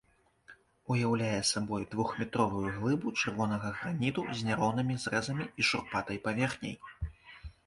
Уяўляе 0.93 1.41
сабой 1.49 1.85
двухметровую 1.91 2.63
глыбу 2.77 3.13
чырвонага 3.21 3.71
граніту 3.77 4.25
з 4.41 4.49
няроўнымі 4.49 4.95
зрэзамі 5.05 5.45
і 5.59 5.69
шурпатай 5.71 6.17
паверхняй. 6.27 6.75